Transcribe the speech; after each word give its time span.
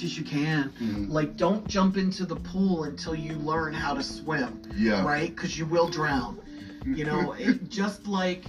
much 0.00 0.04
as 0.10 0.16
you 0.18 0.24
can. 0.24 0.72
Mhm. 0.80 1.10
Like, 1.10 1.36
don't 1.36 1.66
jump 1.68 1.96
into 1.96 2.24
the 2.24 2.36
pool 2.36 2.84
until 2.84 3.14
you 3.14 3.34
learn 3.34 3.72
how 3.74 3.94
to 3.94 4.02
swim, 4.02 4.62
Yeah. 4.76 5.04
right? 5.04 5.34
Because 5.34 5.58
you 5.58 5.66
will 5.66 5.88
drown. 5.88 6.38
You 6.86 7.04
know, 7.04 7.32
it, 7.38 7.68
just 7.68 8.06
like, 8.06 8.46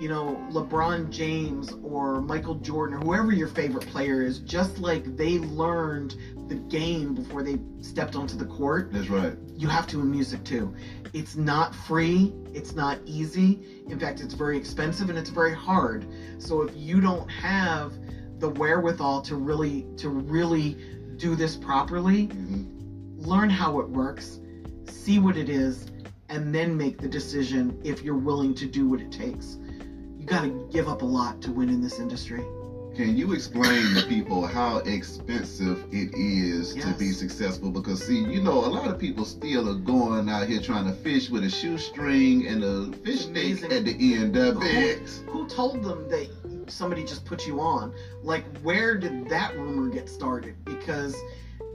you 0.00 0.08
know, 0.08 0.40
LeBron 0.50 1.10
James 1.10 1.72
or 1.82 2.22
Michael 2.22 2.54
Jordan 2.56 2.96
or 2.98 3.00
whoever 3.00 3.32
your 3.32 3.48
favorite 3.48 3.86
player 3.88 4.22
is, 4.22 4.38
just 4.38 4.78
like 4.78 5.16
they 5.16 5.38
learned 5.38 6.16
the 6.48 6.54
game 6.54 7.14
before 7.14 7.42
they 7.42 7.58
stepped 7.82 8.16
onto 8.16 8.36
the 8.36 8.46
court, 8.46 8.90
That's 8.92 9.10
right. 9.10 9.34
you 9.54 9.68
have 9.68 9.86
to 9.88 10.00
in 10.00 10.10
music 10.10 10.42
too. 10.44 10.72
It's 11.12 11.36
not 11.36 11.74
free, 11.74 12.32
it's 12.54 12.74
not 12.74 12.98
easy. 13.04 13.84
In 13.88 13.98
fact, 13.98 14.20
it's 14.20 14.34
very 14.34 14.56
expensive 14.56 15.10
and 15.10 15.18
it's 15.18 15.30
very 15.30 15.54
hard. 15.54 16.06
So 16.38 16.62
if 16.62 16.74
you 16.76 17.00
don't 17.02 17.28
have 17.30 17.92
the 18.38 18.48
wherewithal 18.48 19.20
to 19.22 19.36
really 19.36 19.86
to 19.96 20.08
really 20.08 20.76
do 21.16 21.34
this 21.34 21.56
properly, 21.56 22.28
Mhm. 22.28 22.66
learn 23.26 23.50
how 23.50 23.80
it 23.80 23.88
works, 23.88 24.38
see 24.86 25.18
what 25.18 25.36
it 25.36 25.48
is, 25.48 25.86
and 26.28 26.54
then 26.54 26.76
make 26.76 26.98
the 26.98 27.08
decision 27.08 27.76
if 27.82 28.02
you're 28.04 28.14
willing 28.16 28.54
to 28.54 28.66
do 28.66 28.88
what 28.88 29.00
it 29.00 29.10
takes. 29.10 29.58
You 30.18 30.24
got 30.26 30.42
to 30.42 30.68
give 30.70 30.88
up 30.88 31.02
a 31.02 31.06
lot 31.06 31.40
to 31.42 31.50
win 31.52 31.68
in 31.68 31.80
this 31.80 31.98
industry. 31.98 32.44
Can 32.94 33.16
you 33.16 33.32
explain 33.32 33.94
to 33.94 34.04
people 34.08 34.44
how 34.44 34.78
expensive 34.78 35.84
it 35.92 36.12
is 36.14 36.74
to 36.74 36.92
be 36.98 37.12
successful? 37.12 37.70
Because 37.70 38.02
see, 38.04 38.18
you 38.24 38.42
know, 38.42 38.64
a 38.64 38.66
lot 38.66 38.88
of 38.88 38.98
people 38.98 39.24
still 39.24 39.68
are 39.68 39.78
going 39.78 40.28
out 40.28 40.48
here 40.48 40.60
trying 40.60 40.84
to 40.86 40.92
fish 40.92 41.30
with 41.30 41.44
a 41.44 41.50
shoestring 41.50 42.46
and 42.48 42.64
a 42.64 42.92
fish 43.04 43.26
Amazing. 43.26 43.72
at 43.72 43.84
the 43.84 44.14
end 44.14 44.36
of 44.36 44.56
Who, 44.56 44.62
it. 44.68 45.08
who 45.28 45.46
told 45.46 45.82
them 45.84 46.08
that 46.10 46.28
somebody 46.70 47.04
just 47.04 47.24
put 47.24 47.46
you 47.46 47.60
on? 47.60 47.94
Like, 48.22 48.44
where 48.58 48.96
did 48.96 49.28
that 49.28 49.56
rumor 49.56 49.88
get 49.88 50.08
started? 50.08 50.54
Because 50.64 51.16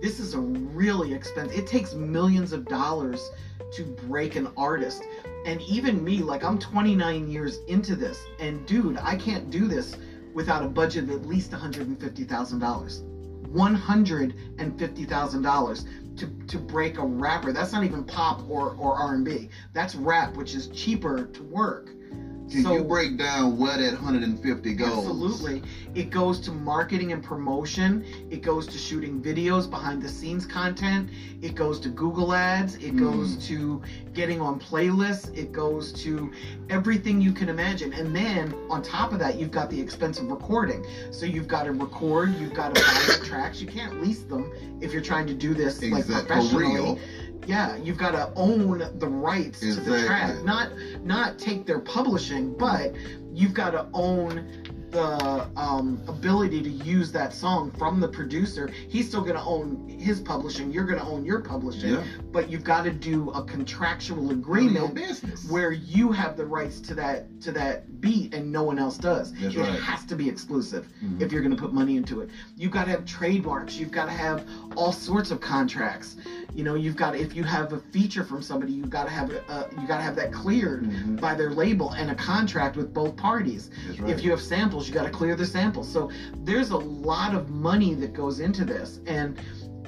this 0.01 0.19
is 0.19 0.33
a 0.33 0.39
really 0.39 1.13
expensive. 1.13 1.57
It 1.57 1.67
takes 1.67 1.93
millions 1.93 2.53
of 2.53 2.65
dollars 2.65 3.31
to 3.73 3.83
break 3.83 4.35
an 4.35 4.49
artist. 4.57 5.03
And 5.45 5.61
even 5.61 6.03
me, 6.03 6.19
like 6.19 6.43
I'm 6.43 6.59
29 6.59 7.29
years 7.29 7.59
into 7.67 7.95
this, 7.95 8.21
and 8.39 8.65
dude, 8.65 8.97
I 9.01 9.15
can't 9.15 9.49
do 9.49 9.67
this 9.67 9.95
without 10.33 10.63
a 10.63 10.67
budget 10.67 11.05
of 11.05 11.11
at 11.11 11.25
least 11.25 11.51
$150,000. 11.51 13.13
$150,000 13.53 16.17
to 16.17 16.27
to 16.47 16.57
break 16.57 16.97
a 16.97 17.05
rapper. 17.05 17.51
That's 17.51 17.71
not 17.71 17.83
even 17.83 18.03
pop 18.03 18.41
or 18.49 18.75
or 18.75 18.95
R&B. 18.95 19.49
That's 19.73 19.93
rap, 19.95 20.35
which 20.35 20.55
is 20.55 20.67
cheaper 20.67 21.25
to 21.25 21.43
work. 21.43 21.89
Can 22.51 22.63
So- 22.63 22.73
you 22.77 22.83
break 22.83 23.17
down 23.17 23.57
where 23.57 23.77
that 23.77 23.93
150 23.93 24.73
goes? 24.73 24.89
Absolutely. 24.89 25.63
It 25.95 26.09
goes 26.11 26.39
to 26.41 26.51
marketing 26.51 27.11
and 27.11 27.23
promotion. 27.23 28.03
It 28.29 28.41
goes 28.43 28.67
to 28.67 28.77
shooting 28.77 29.21
videos, 29.21 29.69
behind 29.69 30.01
the 30.01 30.09
scenes 30.09 30.45
content. 30.45 31.09
It 31.41 31.55
goes 31.55 31.79
to 31.81 31.89
Google 31.89 32.33
ads. 32.33 32.75
It 32.75 32.95
Mm. 32.95 32.99
goes 32.99 33.35
to 33.47 33.81
getting 34.13 34.39
on 34.41 34.59
playlists. 34.59 35.35
It 35.35 35.51
goes 35.51 35.91
to 36.03 36.31
everything 36.69 37.21
you 37.21 37.31
can 37.31 37.49
imagine. 37.49 37.93
And 37.93 38.15
then 38.15 38.53
on 38.69 38.81
top 38.81 39.13
of 39.13 39.19
that, 39.19 39.39
you've 39.39 39.51
got 39.51 39.69
the 39.69 39.79
expense 39.79 40.19
of 40.19 40.29
recording. 40.29 40.85
So 41.11 41.25
you've 41.25 41.47
got 41.47 41.63
to 41.63 41.71
record, 41.71 42.35
you've 42.39 42.53
got 42.53 42.75
to 42.75 42.81
buy 42.81 43.03
the 43.19 43.25
tracks. 43.25 43.61
You 43.61 43.67
can't 43.67 44.01
lease 44.01 44.21
them 44.23 44.51
if 44.81 44.91
you're 44.93 45.01
trying 45.01 45.27
to 45.27 45.33
do 45.33 45.53
this 45.53 45.81
like 45.81 46.01
Exact- 46.01 46.27
for 46.27 46.33
professionally. 46.33 46.99
Yeah, 47.45 47.75
you've 47.77 47.97
got 47.97 48.11
to 48.11 48.31
own 48.35 48.79
the 48.99 49.07
rights 49.07 49.59
to 49.59 49.75
the 49.75 50.05
track, 50.05 50.43
not 50.43 50.71
not 51.03 51.39
take 51.39 51.65
their 51.65 51.79
publishing, 51.79 52.53
but 52.53 52.93
you've 53.33 53.53
got 53.53 53.71
to 53.71 53.87
own 53.93 54.63
the 54.93 55.49
um, 55.57 55.99
ability 56.07 56.61
to 56.61 56.69
use 56.69 57.11
that 57.11 57.33
song 57.33 57.71
from 57.71 57.99
the 57.99 58.07
producer. 58.07 58.67
He's 58.87 59.07
still 59.07 59.21
going 59.21 59.35
to 59.35 59.41
own 59.43 59.89
his 59.99 60.19
publishing. 60.19 60.71
You're 60.71 60.85
going 60.85 60.99
to 60.99 61.05
own 61.05 61.25
your 61.25 61.39
publishing, 61.41 61.93
Yeah. 61.95 62.03
but 62.31 62.49
you've 62.49 62.63
got 62.63 62.83
to 62.83 62.91
do 62.91 63.31
a 63.31 63.43
contractual 63.43 64.31
agreement 64.31 64.93
business. 64.93 65.49
where 65.49 65.71
you 65.71 66.11
have 66.11 66.37
the 66.37 66.45
rights 66.45 66.79
to 66.81 66.93
that 66.95 67.25
to 67.41 67.51
that 67.53 67.99
beat 68.01 68.33
and 68.33 68.51
no 68.51 68.63
one 68.63 68.77
else 68.79 68.97
does. 68.97 69.33
That's 69.33 69.55
it 69.55 69.59
right. 69.59 69.79
has 69.79 70.05
to 70.05 70.15
be 70.15 70.29
exclusive 70.29 70.87
Mhm. 71.03 71.21
if 71.21 71.31
you're 71.31 71.41
going 71.41 71.55
to 71.55 71.61
put 71.61 71.73
money 71.73 71.97
into 71.97 72.21
it. 72.21 72.29
You've 72.55 72.71
got 72.71 72.85
to 72.85 72.91
have 72.91 73.05
trademarks. 73.05 73.75
You've 73.77 73.91
got 73.91 74.05
to 74.05 74.11
have 74.11 74.45
all 74.75 74.91
sorts 74.91 75.31
of 75.31 75.41
contracts. 75.41 76.15
You 76.53 76.63
know, 76.63 76.75
you've 76.75 76.95
got 76.95 77.15
if 77.15 77.35
you 77.35 77.43
have 77.43 77.73
a 77.73 77.79
feature 77.79 78.23
from 78.23 78.41
somebody, 78.43 78.73
you've 78.73 78.89
got 78.91 79.05
to 79.05 79.09
have 79.09 79.31
uh, 79.49 79.63
you 79.81 79.87
got 79.87 79.97
to 79.97 80.03
have 80.03 80.15
that 80.17 80.31
cleared 80.31 80.83
Mhm. 80.83 81.19
by 81.19 81.33
their 81.33 81.49
label 81.51 81.91
and 81.93 82.11
a 82.11 82.15
contract 82.15 82.75
with 82.77 82.93
both 82.93 83.15
parties. 83.15 83.71
Right. 83.99 84.11
If 84.11 84.23
you 84.23 84.29
have 84.31 84.41
samples, 84.41 84.82
you 84.87 84.93
got 84.93 85.03
to 85.03 85.09
clear 85.11 85.35
the 85.35 85.45
samples. 85.45 85.91
So 85.91 86.09
there's 86.43 86.71
a 86.71 86.77
lot 86.77 87.33
of 87.33 87.49
money 87.49 87.93
that 87.95 88.13
goes 88.13 88.39
into 88.39 88.65
this, 88.65 88.99
and 89.07 89.39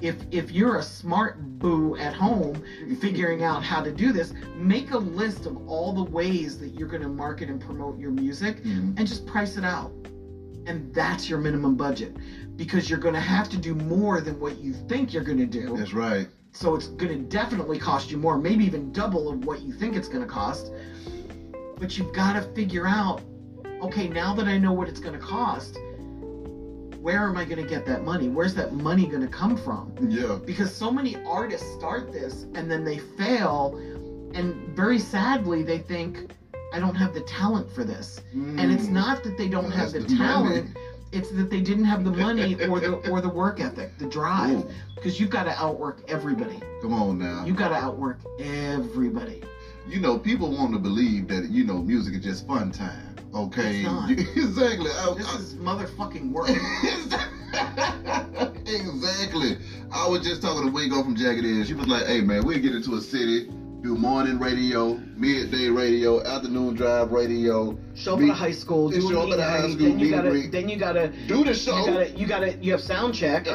if 0.01 0.15
if 0.31 0.51
you're 0.51 0.77
a 0.77 0.83
smart 0.83 1.39
boo 1.59 1.95
at 1.97 2.13
home 2.13 2.61
figuring 2.99 3.43
out 3.43 3.63
how 3.63 3.81
to 3.81 3.91
do 3.91 4.11
this, 4.11 4.33
make 4.55 4.91
a 4.91 4.97
list 4.97 5.45
of 5.45 5.55
all 5.67 5.93
the 5.93 6.03
ways 6.03 6.59
that 6.59 6.69
you're 6.75 6.87
going 6.89 7.01
to 7.03 7.07
market 7.09 7.49
and 7.49 7.61
promote 7.61 7.97
your 7.97 8.11
music, 8.11 8.63
Mhm. 8.63 8.97
and 8.97 9.07
just 9.07 9.25
price 9.25 9.57
it 9.57 9.63
out. 9.63 9.91
And 10.67 10.93
that's 10.93 11.29
your 11.29 11.39
minimum 11.39 11.75
budget, 11.75 12.17
because 12.55 12.89
you're 12.89 12.99
going 12.99 13.13
to 13.13 13.19
have 13.19 13.47
to 13.49 13.57
do 13.57 13.75
more 13.75 14.19
than 14.19 14.39
what 14.39 14.57
you 14.59 14.73
think 14.73 15.13
you're 15.13 15.23
going 15.23 15.37
to 15.37 15.45
do. 15.45 15.77
That's 15.77 15.93
right. 15.93 16.27
So 16.53 16.73
it's 16.73 16.87
going 16.87 17.11
to 17.11 17.19
definitely 17.29 17.77
cost 17.77 18.09
you 18.09 18.17
more, 18.17 18.37
maybe 18.37 18.65
even 18.65 18.91
double 18.91 19.29
of 19.29 19.45
what 19.45 19.61
you 19.61 19.73
think 19.73 19.95
it's 19.95 20.07
going 20.07 20.21
to 20.21 20.27
cost. 20.27 20.71
But 21.77 21.97
you've 21.97 22.13
got 22.13 22.33
to 22.33 22.41
figure 22.53 22.87
out, 22.87 23.21
okay, 23.81 24.07
now 24.07 24.33
that 24.35 24.47
I 24.47 24.57
know 24.57 24.73
what 24.73 24.87
it's 24.87 24.99
going 24.99 25.13
to 25.17 25.25
cost, 25.25 25.77
where 26.99 27.27
am 27.27 27.37
I 27.37 27.45
going 27.45 27.61
to 27.61 27.69
get 27.69 27.85
that 27.85 28.03
money? 28.03 28.29
Where's 28.29 28.55
that 28.55 28.73
money 28.73 29.05
going 29.05 29.21
to 29.21 29.27
come 29.27 29.55
from? 29.57 29.93
Yeah. 30.01 30.39
Because 30.43 30.73
so 30.73 30.89
many 30.91 31.15
artists 31.25 31.71
start 31.73 32.11
this 32.11 32.43
and 32.55 32.69
then 32.69 32.83
they 32.83 32.97
fail, 32.97 33.75
and 34.33 34.55
very 34.75 34.97
sadly, 34.99 35.61
they 35.63 35.77
think, 35.79 36.31
I 36.73 36.79
don't 36.79 36.95
have 36.95 37.13
the 37.13 37.21
talent 37.21 37.71
for 37.71 37.83
this. 37.83 38.21
And 38.33 38.71
it's 38.71 38.87
Mm. 38.87 38.91
not 38.93 39.23
that 39.23 39.37
they 39.37 39.47
don't 39.47 39.71
have 39.71 39.91
the, 39.91 39.99
the 39.99 40.15
talent. 40.15 40.65
money. 40.73 40.79
It's 41.11 41.29
that 41.31 41.49
they 41.49 41.61
didn't 41.61 41.85
have 41.85 42.03
the 42.03 42.11
money 42.11 42.55
or 42.55 42.79
the 42.81 42.95
or 43.09 43.21
the 43.21 43.29
work 43.29 43.61
ethic, 43.61 43.97
the 43.99 44.07
drive. 44.07 44.65
Because 44.95 45.17
you've 45.19 45.29
got 45.29 45.43
to 45.43 45.51
outwork 45.61 46.01
everybody. 46.09 46.59
come 46.81 46.91
on 46.93 47.19
now. 47.19 47.45
You 47.45 47.53
got 47.53 47.69
to 47.69 47.75
outwork 47.75 48.19
everybody. 48.39 49.41
you 49.87 49.99
know, 50.01 50.17
people 50.17 50.49
want 50.51 50.73
to 50.73 50.79
believe 50.79 51.27
that 51.29 51.49
you 51.49 51.63
know 51.63 51.77
music 51.77 52.15
is 52.15 52.23
just 52.23 52.47
fun 52.47 52.71
time. 52.71 53.14
Okay, 53.35 53.81
exactly. 54.09 54.89
I- 54.91 55.13
This 55.17 55.27
I- 55.27 55.37
is 55.39 55.55
motherfucking 55.55 56.31
work. 56.31 56.49
exactly. 58.65 59.57
I 59.91 60.07
was 60.07 60.21
just 60.21 60.41
talking 60.41 60.65
to 60.67 60.71
Wingo 60.71 61.03
from 61.03 61.15
Jagged 61.15 61.45
Edge. 61.45 61.67
She 61.67 61.73
was 61.73 61.87
like, 61.87 62.05
"Hey 62.05 62.21
man, 62.21 62.45
we'll 62.45 62.59
get 62.59 62.73
into 62.73 62.95
a 62.95 63.01
city, 63.01 63.49
do 63.81 63.95
morning 63.95 64.39
radio, 64.39 64.95
midday 65.17 65.67
radio, 65.67 66.23
afternoon 66.23 66.75
drive 66.75 67.11
radio, 67.11 67.77
Show 67.93 68.13
up 68.13 68.19
Meet- 68.19 68.29
at 68.29 68.31
a 68.31 68.35
high 68.35 68.51
school, 68.51 68.89
do 68.89 69.01
show 69.01 69.27
up 69.27 69.33
at 69.33 69.39
a 69.39 69.43
high 69.43 69.69
school, 69.69 69.89
then 69.89 69.99
you 69.99 70.09
gotta, 70.11 70.47
then 70.49 70.69
you 70.69 70.77
gotta, 70.77 71.11
do 71.27 71.43
the 71.43 71.53
show. 71.53 71.77
you 71.77 71.85
show." 71.85 71.93
gotta, 71.93 72.09
you 72.11 72.27
gotta, 72.27 72.53
you 72.57 72.71
have 72.71 72.81
sound 72.81 73.13
check. 73.13 73.47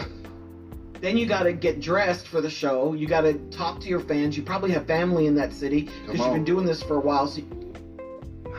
Then 1.00 1.16
you 1.16 1.24
gotta 1.24 1.54
get 1.54 1.80
dressed 1.80 2.28
for 2.28 2.42
the 2.42 2.50
show. 2.50 2.92
You 2.92 3.06
gotta 3.08 3.32
talk 3.50 3.80
to 3.80 3.88
your 3.88 4.00
fans. 4.00 4.36
You 4.36 4.42
probably 4.42 4.72
have 4.72 4.86
family 4.86 5.26
in 5.26 5.34
that 5.36 5.54
city 5.54 5.88
because 6.04 6.20
you've 6.20 6.34
been 6.34 6.44
doing 6.44 6.66
this 6.66 6.82
for 6.82 6.96
a 6.96 7.00
while. 7.00 7.26
So 7.26 7.40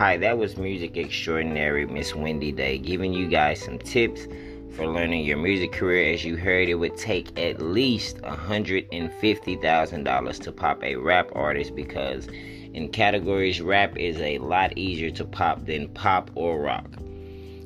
Hi, 0.01 0.17
that 0.17 0.37
was 0.39 0.57
music 0.57 0.97
extraordinary 0.97 1.85
Miss 1.85 2.15
Wendy 2.15 2.51
Day 2.51 2.79
giving 2.79 3.13
you 3.13 3.27
guys 3.27 3.61
some 3.61 3.77
tips 3.77 4.25
for 4.75 4.87
learning 4.87 5.25
your 5.25 5.37
music 5.37 5.73
career. 5.73 6.11
As 6.11 6.25
you 6.25 6.37
heard, 6.37 6.69
it 6.69 6.73
would 6.73 6.97
take 6.97 7.39
at 7.39 7.61
least 7.61 8.17
$150,000 8.23 10.41
to 10.41 10.51
pop 10.51 10.83
a 10.83 10.95
rap 10.95 11.29
artist 11.35 11.75
because 11.75 12.25
in 12.73 12.89
categories, 12.89 13.61
rap 13.61 13.95
is 13.95 14.17
a 14.17 14.39
lot 14.39 14.75
easier 14.75 15.11
to 15.11 15.23
pop 15.23 15.67
than 15.67 15.87
pop 15.89 16.31
or 16.33 16.59
rock. 16.59 16.89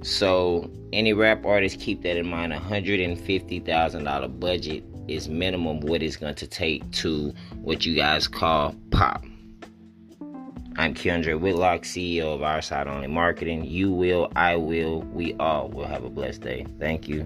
So, 0.02 0.70
any 0.92 1.14
rap 1.14 1.46
artist, 1.46 1.80
keep 1.80 2.02
that 2.02 2.18
in 2.18 2.28
mind. 2.28 2.52
$150,000 2.52 4.40
budget 4.42 4.84
is 5.08 5.30
minimum 5.30 5.80
what 5.80 6.04
it's 6.04 6.18
going 6.18 6.36
to 6.36 6.48
take 6.48 6.92
to 6.92 7.34
what 7.62 7.86
you 7.86 7.96
guys 7.96 8.28
call 8.28 8.76
pop. 8.92 9.24
I'm 10.78 10.94
Keandre 10.94 11.40
Whitlock, 11.40 11.84
CEO 11.84 12.36
of 12.36 12.44
Our 12.44 12.62
Side 12.62 12.88
Only 12.88 13.08
Marketing. 13.08 13.64
You 13.64 13.92
will, 13.94 14.30
I 14.36 14.58
will, 14.58 15.02
we 15.04 15.34
all 15.36 15.70
will 15.70 15.86
have 15.88 16.04
a 16.04 16.10
blessed 16.10 16.42
day. 16.42 16.66
Thank 16.80 17.08
you. 17.08 17.26